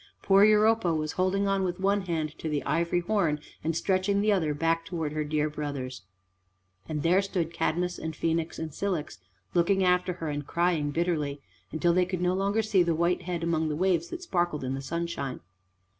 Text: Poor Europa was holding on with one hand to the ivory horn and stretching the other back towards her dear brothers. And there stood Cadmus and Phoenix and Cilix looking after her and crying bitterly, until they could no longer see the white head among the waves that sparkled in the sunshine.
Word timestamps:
Poor 0.23 0.43
Europa 0.43 0.95
was 0.95 1.11
holding 1.11 1.47
on 1.47 1.63
with 1.63 1.79
one 1.79 2.01
hand 2.01 2.35
to 2.39 2.49
the 2.49 2.63
ivory 2.63 3.01
horn 3.01 3.39
and 3.63 3.77
stretching 3.77 4.19
the 4.19 4.31
other 4.31 4.51
back 4.55 4.83
towards 4.83 5.13
her 5.13 5.23
dear 5.23 5.47
brothers. 5.47 6.01
And 6.89 7.03
there 7.03 7.21
stood 7.21 7.53
Cadmus 7.53 7.99
and 7.99 8.15
Phoenix 8.15 8.57
and 8.57 8.73
Cilix 8.73 9.19
looking 9.53 9.83
after 9.83 10.13
her 10.13 10.27
and 10.29 10.47
crying 10.47 10.89
bitterly, 10.89 11.39
until 11.71 11.93
they 11.93 12.07
could 12.07 12.19
no 12.19 12.33
longer 12.33 12.63
see 12.63 12.81
the 12.81 12.95
white 12.95 13.21
head 13.21 13.43
among 13.43 13.69
the 13.69 13.75
waves 13.75 14.07
that 14.07 14.23
sparkled 14.23 14.63
in 14.63 14.73
the 14.73 14.81
sunshine. 14.81 15.39